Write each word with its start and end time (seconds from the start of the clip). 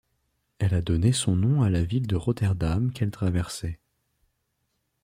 Elle 0.57 0.73
a 0.73 0.81
donné 0.81 1.11
son 1.11 1.35
nom 1.35 1.61
à 1.61 1.69
la 1.69 1.83
ville 1.83 2.07
de 2.07 2.15
Rotterdam 2.15 2.91
qu'elle 2.91 3.11
traversait. 3.11 3.77